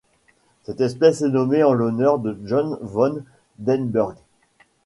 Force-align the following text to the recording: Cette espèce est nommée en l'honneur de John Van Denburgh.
Cette 0.63 0.81
espèce 0.81 1.21
est 1.21 1.27
nommée 1.29 1.61
en 1.63 1.73
l'honneur 1.73 2.17
de 2.17 2.35
John 2.45 2.75
Van 2.81 3.17
Denburgh. 3.59 4.17